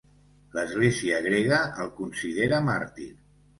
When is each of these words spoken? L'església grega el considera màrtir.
L'església 0.55 1.19
grega 1.27 1.61
el 1.85 1.93
considera 2.01 2.65
màrtir. 2.73 3.11